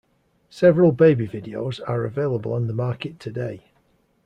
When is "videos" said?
1.27-1.79